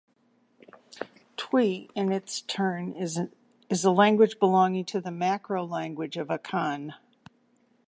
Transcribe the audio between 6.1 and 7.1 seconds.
of Akan.